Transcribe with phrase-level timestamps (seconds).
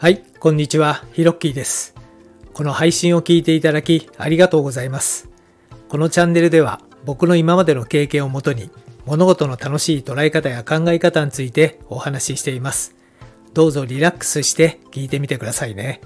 [0.00, 1.92] はい、こんにちは、ヒロッキーです。
[2.52, 5.28] この配信を聞いていただきありがとうございます。
[5.88, 8.70] このチャンネルでは僕の今までの経験をもとに
[9.06, 12.94] 物事の楽しい捉え方や考え方についてお話ししています。
[13.54, 16.00] どうぞリラックスして聞いてみてくださいね。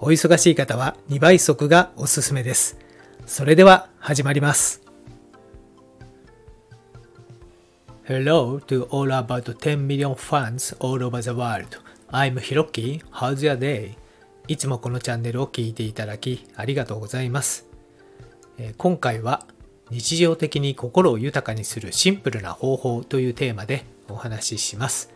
[0.00, 2.76] お忙しい方は2倍速がおすすめです。
[3.24, 4.82] それでは始まります。
[8.06, 11.89] Hello to all about 10 million fans all over the world.
[12.12, 13.00] I'm Hiroki.
[13.12, 13.94] How's your day?
[14.48, 17.68] いつもこのチャンネルを聞いていただきありがとうございます。
[18.78, 19.46] 今回は
[19.90, 25.12] 日常的に心を豊かにするシンプルな方法というテーマでお話しします。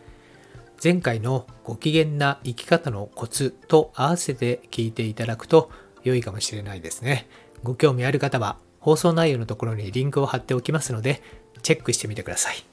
[0.81, 5.69] 前回のご機嫌な生き方のコツと合わせて聞いていただくと
[6.05, 7.27] 良いかもしれないですね。
[7.61, 11.21] ご興味ある方は放送内容のところにリンクを貼っておきますので
[11.61, 12.63] チェックしてみてください。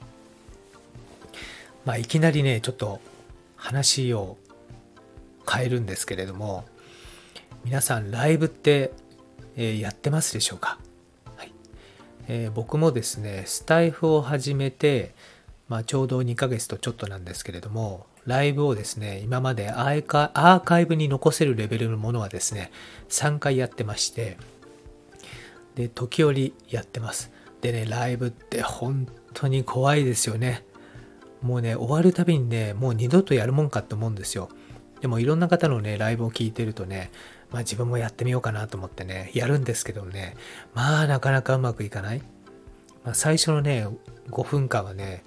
[1.83, 3.01] まあ、いきなりね、ちょっと
[3.63, 4.37] 話を
[5.49, 6.65] 変えるんですけれども、
[7.63, 8.91] 皆さんライブって、
[9.55, 10.79] えやってますでしょうか、
[11.37, 11.53] はい
[12.27, 15.15] えー僕もですね、スタイフを始めて、
[15.69, 22.69] まあ、ちょうど2ヶ月とちょっとなんですけれども、ライブをですね、今までアーカアーカイブに残せるレベルのものはですね、
[23.07, 24.37] 3回やってまして、
[25.75, 27.31] で、時折やってます。
[27.61, 30.65] でね、ライブって本当に怖いですよね。
[31.43, 34.49] もうね、終わるたびにね、もう二度とやるもんかって思うんですよ。
[35.01, 37.11] でもいろんな方のね、ライブを聞いてるとね、
[37.51, 40.35] まあ自分もやってみようかなと思ってね、やるんですけどね、
[40.73, 42.21] まあなかなかうまくいかない。
[43.03, 43.87] まあ、最初のね、
[44.29, 45.23] 5分間はね、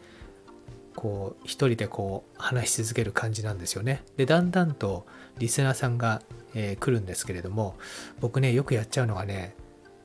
[0.95, 4.03] こう、一人でこう、話し続ける感じなんですよね。
[4.17, 5.07] で、だんだんと
[5.39, 6.23] リスナーさんが、
[6.55, 7.77] えー来るんですけれども、
[8.21, 9.55] 僕ね、よくやっちゃうのがね、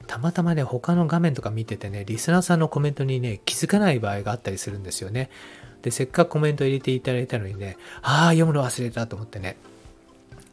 [0.05, 5.29] たまたまね、他の画面とか見ててね、リスナーさんのコメントにね、気づかない場合があったりするんですよね。
[5.81, 9.57] で、せっかくコメント入れていただいたのにね、ああ、読むの忘れたと思ってね。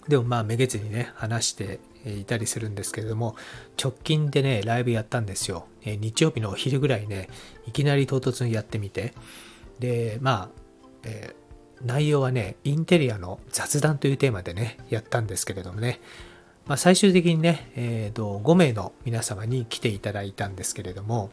[0.08, 3.36] でもまあ、めげずにね、話していたりするんですけれども、
[3.82, 5.66] 直近でね、ライブやったんですよ。
[5.84, 7.28] え日曜日のお昼ぐらいね、
[7.66, 9.12] いきなり唐突にやってみて。
[9.78, 10.48] で、まあ、
[11.04, 11.48] えー
[11.82, 16.00] 内容はね、インテリアの雑談というテーマでね、やったんですけれどもね、
[16.66, 21.30] まあ、最終的にね、えーと、5名の皆様に来ていただいたんですけれども、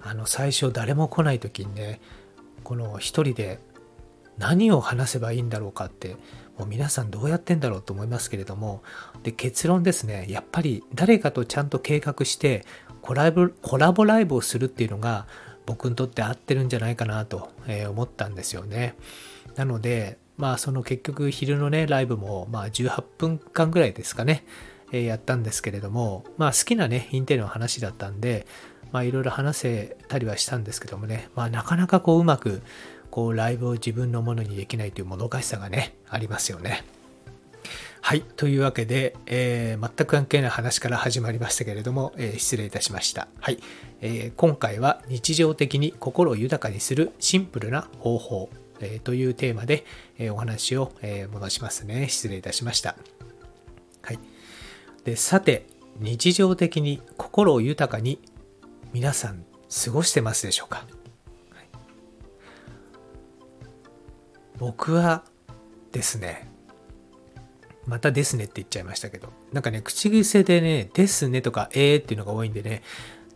[0.00, 2.00] あの、最初誰も来ない時にね、
[2.66, 3.60] この一人で
[4.38, 6.16] 何を話せばいいんだろうかって、
[6.58, 8.82] もう皆さんどうやってんだろうと思いますけれども、
[9.22, 12.64] で、結論ですね、やっぱり誰かとちゃんと計画して
[13.02, 15.28] コラボ、コラボライブをするっていうのが
[15.64, 17.52] 僕にとって合ってるんじゃないかなと
[17.88, 18.96] 思ったんですよね。
[19.54, 24.44] なので、まあその結局昼のね、ライブもまあ18分間ぐらいですかね、
[24.90, 28.44] やったんですけれども、まあ好きなね、インテリの話だったんで、
[28.92, 32.62] まあいろいろ話せたりはしたんですけどもね、まあなかなかこううまく
[33.10, 36.84] こうライブを自分のものにできないというもどかしさがね、ありますよね。
[38.00, 38.20] はい。
[38.20, 43.26] というわけで、えー全く関係ない話から始まりましたけれども、えー失礼いたしました。
[43.40, 43.58] はい、
[44.00, 49.84] えー今回は日常的に心を豊かにするシンプルな方法、えーというテーマで、
[50.18, 52.08] えーお話を、えー戻しますね。
[52.08, 52.96] 失礼いたしました。
[54.02, 54.20] はい。
[55.04, 55.66] で、さて、
[55.98, 58.20] 日常的に心を豊かに
[58.92, 59.44] 皆さん
[59.84, 60.86] 過ごしてますでしょうか、
[61.50, 61.66] はい
[64.58, 65.24] 僕は
[65.92, 66.48] ですね、
[67.86, 72.82] またですねって言っちゃいましたけど、なんかね、口癖でね、ですねとかえーっていうのが多いんでね、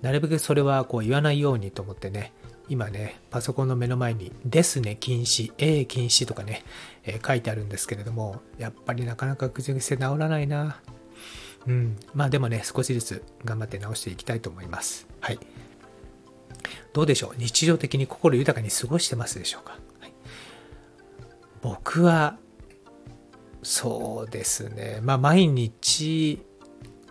[0.01, 2.33] なるべくそれはこう言わないようにと思ってね、
[2.69, 6.63] 今ね、パソコンの目の前にですね禁止、えー禁止とかね、
[7.05, 10.81] えー書いてあるんですけれども、やっぱりなかなか口癖治らないな。
[11.67, 11.97] うん。
[12.15, 15.10] まあでもね、少しずつ頑張って直していきたいと思います。
[15.21, 15.39] はい。
[16.93, 17.35] どうでしょう？
[17.39, 20.13] 日常的に心豊かに過ごしてますでしょうか、はい、
[21.63, 22.37] 僕は
[23.63, 25.01] そうですね。
[25.03, 26.41] まあ、毎日、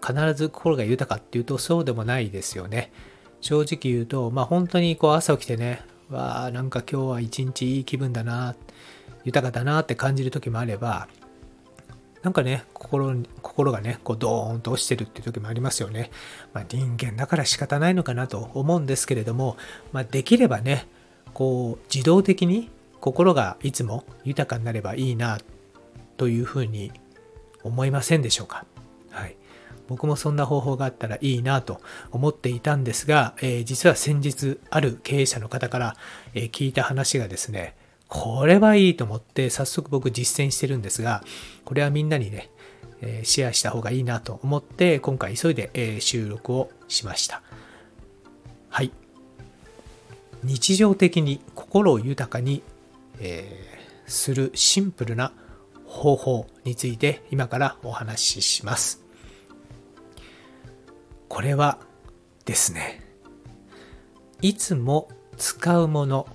[0.06, 2.92] 必ず心が豊かっていうと、そうでもないですよね。
[3.40, 8.56] 正直言うと、まあ、本当にこう朝起きてね、わあ、なんか今日は一日いい気分だな、
[9.24, 11.08] 豊かだなって感じる時もあれば、
[12.22, 16.12] なんかね、心、心がね、こうドーンと落ちてるっていう時もありますよね。
[16.54, 19.56] まあ、人間だから仕方ないのかなと思うんですけれども、
[19.94, 20.88] まあ、できればね、
[21.34, 22.70] こう自動的に
[23.00, 25.40] 心がいつも豊かになればいいな
[26.18, 26.92] というふうに
[27.64, 28.66] 思いませんでしょうか。
[29.12, 29.38] はい。
[29.88, 31.82] 僕もそんな方法があったらいいなと
[32.12, 35.96] 思っていたんですが、えー実は先日ある経営者の方から、
[36.34, 37.76] えー聞いた話がですね、
[38.10, 41.24] これはいいと思って早速僕実践してるんですが、
[41.64, 42.50] これはみんなにね、
[43.02, 47.42] えーシェアした方がいいなと思って今回急いで、えー収録をしました。
[48.70, 48.92] はい。
[50.44, 52.64] 日常的に心を豊かに、
[53.20, 53.80] えー
[54.10, 55.32] するシンプルな
[55.86, 59.04] 方法について今からお話しします。
[61.28, 61.78] これは
[62.46, 63.04] ですね、
[64.42, 66.28] いつも使うもの、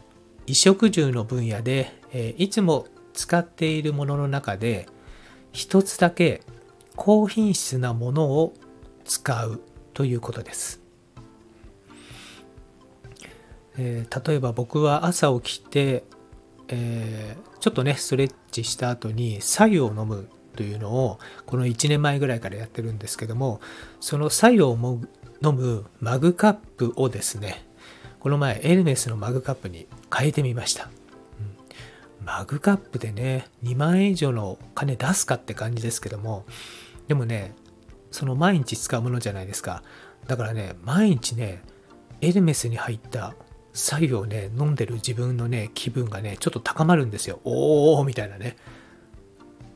[0.47, 4.89] 衣食住の分野で、えいつも使っているものの中で、
[5.53, 6.43] 一つだけ
[6.97, 8.55] 高品質なものを
[9.05, 9.61] 使う
[9.93, 10.81] ということです。
[13.77, 16.05] えー、例えば僕は朝起きて、
[16.69, 23.61] えー、ちょっとねストレッチした後に白湯を飲むというのをこの1年前ぐらいからやってるんですけども
[24.01, 24.79] その白湯を
[25.43, 27.67] 飲むマグカップをですね
[28.25, 30.89] この前エルメスのマグカップに変えてみました、
[32.21, 36.47] うん、マグカップでね2万円以上の金出すかって感じですけども
[37.07, 37.55] でもね
[38.11, 39.83] その毎日使うものじゃないですか。
[40.27, 41.63] だからね毎日ね
[42.23, 43.35] エルメスに入った
[43.75, 47.41] 白湯をね飲んでる自分のね気分がねちょっと高まるんですよ。
[47.45, 48.57] おおみたいなね。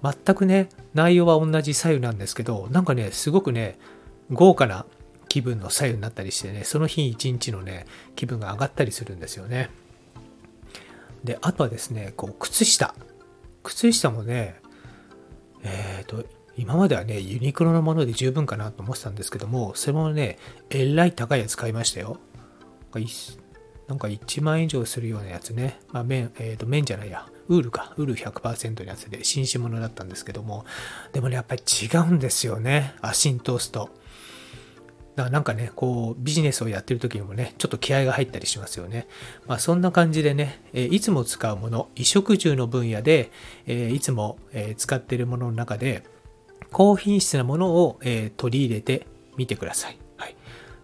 [0.03, 3.79] 全くね内容は同じ白湯なんですけどなんかねすごくね
[4.31, 4.87] 豪華な
[5.29, 7.87] 気分の左右になったりしてねその日一日のね
[8.17, 9.71] 気分が上がったりするんですよね。
[11.25, 12.95] であとはですねこう靴下。
[13.63, 14.61] 靴下もね
[15.63, 16.25] えっ、ー、と
[16.57, 20.39] 今まではねユニクロのもので十分かなと思ってたんですけどもそれもね
[20.71, 22.19] えらい高いやつ買いましたよ。
[23.87, 27.27] なんか1万円以上するようなやつね、まあ、綿、えっ、ー、と綿じゃないや。
[27.49, 27.95] ウールか。
[27.97, 30.67] ウール100%のやつで紳士物だったんですけども。
[31.13, 32.95] でもねやっぱり違うんですよね。
[33.01, 33.93] 足に通すとだか
[35.25, 39.07] らなんかね、こうビジネスをやってる時にもね、ちょっと気合が入ったりしますよね。
[39.47, 43.31] まあそんな感じでね、えいつも使うもの、衣食住の分野で、
[43.67, 46.05] えいつも、え使ってるものの中で、
[46.71, 49.07] 高品質なものを、え取り入れて
[49.37, 49.99] みてください。
[50.17, 50.37] はい。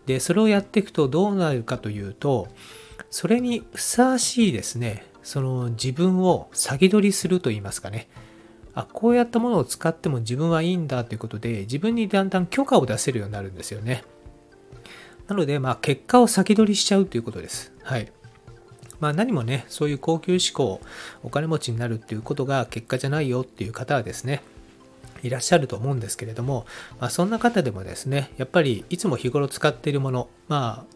[0.07, 2.49] で、それをやっていくとどうなるかというと、
[3.11, 8.09] それにふさわしいですね、その自分を先取りすると言いますかね。
[8.75, 14.05] あ、こうやったものを使っても自分はいいんだということで、自分にだんだん許可を出せるようになるんですよね。
[15.29, 17.73] なので、まあ、結果を先取りしちゃうということです。
[17.83, 18.13] はい。
[19.01, 20.81] まあ、何もね、そういう高級志向、
[21.23, 24.43] お金持ちになるっていうことが結果じゃないよっていう方はですね、
[25.23, 26.67] いらっしゃると思うんですけれども、
[27.01, 30.95] まあ、そんな方でもですね、やっぱりいつも日頃使っているもの、まあ、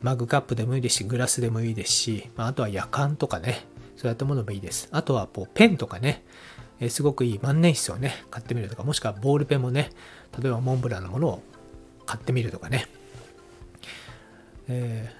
[0.00, 3.66] マグカップでもいいですし、グラスでもいいですし、まあ、あとは夜間とかね、
[3.96, 4.88] そういったものもいいです。
[4.92, 6.22] あとはこうペンとかね、
[6.80, 9.90] えすごくいい万年筆をね、買ってみるとか、もしくはボールペンもね、
[10.40, 11.42] 例えばモンブランのものを
[12.04, 12.86] 買ってみるとかね、
[14.68, 15.12] え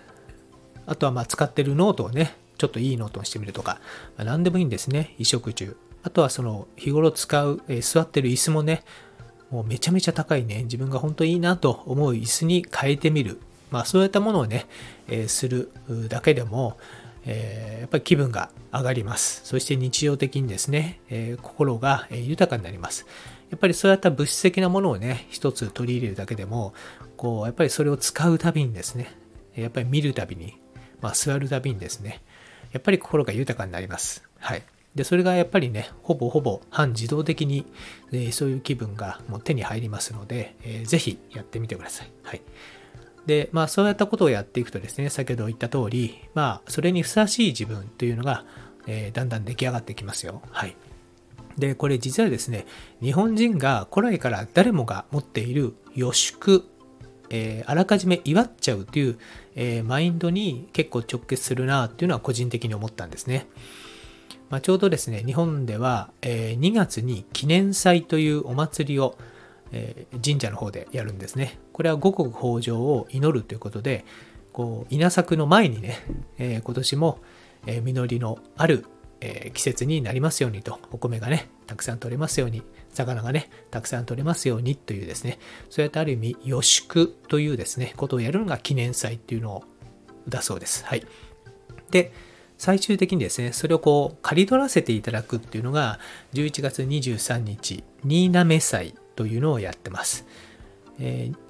[0.87, 3.81] ー、あとはまあ使ってるノートをね、ちょっといいノートにしてみるとか、
[4.17, 5.77] まあ、何でもいいんですね、衣食住。
[6.03, 8.85] あとはその日頃使う、えー、座ってる椅子もね、
[9.51, 13.41] もうめちゃめちゃ高いね、自分が本当いいなと思う椅子に変えてみる。
[13.71, 14.67] まあそういったものをね、
[15.09, 15.71] えー、する
[16.09, 16.77] だけでも、
[17.27, 19.43] えー、やっぱり気分が上がります。
[19.45, 23.07] そして日常的にですね、えー、心が豊かになります。
[23.51, 26.75] やっぱりそういった物質的なものをね、一つ取り入れるだけでも、
[27.17, 29.13] こう、やっぱりそれを使うたびにですね、
[29.57, 30.59] やっぱり見るたびに、
[31.01, 32.23] まあ、座るたびにですね、
[32.73, 34.23] やっぱり心が豊かになります。
[34.39, 34.63] はい。
[34.95, 37.67] で、それがやっぱりね、ほぼほぼ半自動的に、
[38.13, 42.11] えー、そういう気分がもう手に入りますので、えー、ぜひやってみてください。
[42.23, 42.43] はい。
[43.27, 48.45] で、まあそういったことをやっていくとですね、先ほど言った通り、まあそれにふさわしい自分というのが、
[48.87, 50.41] えー、だんだん出来上がってきますよ。
[50.51, 50.77] はい。
[51.59, 52.67] で、これ実はですね、
[53.03, 56.65] 日本人が古来から誰もが持っている予祝
[57.31, 59.19] えー、あらかじめ祝っちゃうという、
[59.55, 63.47] えー、マインドに結構直結するなっていうのは個人的に思ったんですね。
[64.49, 69.19] まあ、ちょうどですね、日本では、えー、2月に記念祭というお祭りを、
[69.73, 71.59] え、神社の方でやるんですね。
[71.73, 74.05] これは五穀豊穣を祈るということで、
[74.53, 75.99] こう稲作の前にね、
[76.39, 77.19] え、今年も、
[77.67, 78.87] え、実りのある、
[79.21, 85.39] えー、季節になりますようにと、お米がね、たくさん取れますように、魚がね、たくさん取れますようにというですね、
[85.71, 89.65] そうやってある意味予祝というですね、ことをやるのが記念祭っていうの
[90.29, 90.85] だそうです。
[90.85, 91.07] はい。
[91.91, 92.13] で、
[92.59, 95.99] 最終的にですね、それをこう、刈り取らせていただくっていうのが、
[96.33, 100.27] 11月23日、新滑祭というのをやってます。
[100.99, 101.47] えー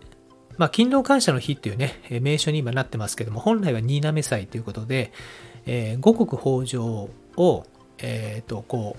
[0.59, 5.13] まあ、勤労感謝の日っていうね、名称に今なってますけども、本来は新滑祭ということで、
[5.67, 7.67] えー、五穀豊穣を、
[7.99, 8.97] え、ー、と、こ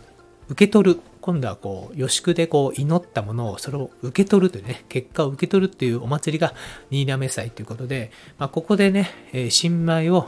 [0.49, 6.53] う、受け取る今度はこう、予祝でこう、祈ったものを、それを受け取るというね、結果を受け取るっていうお祭りが
[6.89, 10.27] 新滑祭ということで、まあ、ここでね、え新米を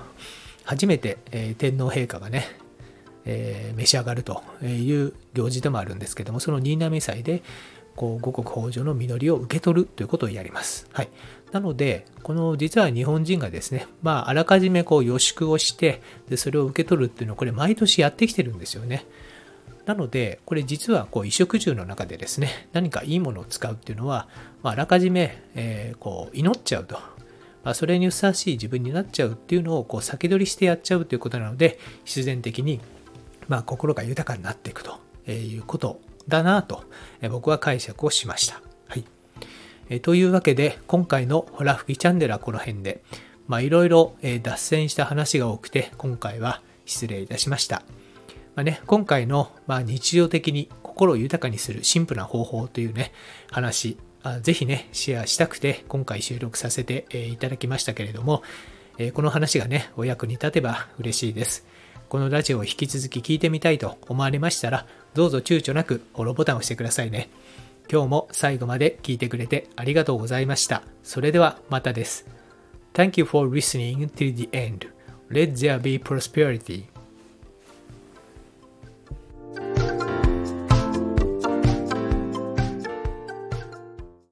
[0.66, 2.48] 初めて、え天皇陛下がね、
[3.26, 7.44] えー、召し上がるという行事でもあるんですけども、その新滑祭で、
[7.96, 10.88] こう五穀豊穣の実りを受け取るということをやります。
[10.92, 11.10] はい。
[11.52, 19.06] なので、この実は日本人がですね、まあ、あらかじめこう予祝をして、で、それを受け取るっていうのをこれ毎年やってきてるんですよね。
[19.86, 24.28] なので、これ実はこう衣食住の中でですね、何かいいものを使うっていうのは、
[24.62, 27.00] まあ、あらかじめ、えー、こう祈っちゃうと。
[27.64, 32.80] まあ、それにふさわしい自分になっちゃうっていうのをこう先取りしてやっちゃうということなので、必然的に、
[33.48, 35.00] まあ、心が豊かになっていくと
[35.32, 36.84] いうことだなと、
[37.30, 38.62] 僕は解釈をしました。
[38.88, 39.04] はい。
[39.90, 43.04] えというわけで、今回のホラ吹きチャンネルはこの辺で、
[43.48, 47.84] ま、いろいろ脱線した話が多くて、今回は失礼いたしました。
[48.56, 53.12] まあね、今回の、まあ、日常的に心を豊かにするシンプルな方法というね、
[53.50, 58.44] 話、あぜひね、シェアしたくて今回収録させていただきましたけれども、
[59.14, 61.66] この話がね、お役に立てば嬉しいです。
[62.10, 67.30] このラジオを引き続き聞いてみたいと思われましたら、どうぞ躊躇なくフォローボタンを押してくださいね。
[67.92, 70.82] 今日も最後まで聞いてくれてありがとうございました。
[71.04, 72.26] それではまたです。
[72.94, 74.88] Thank you for listening till the end.
[75.30, 76.99] Let there be prosperity.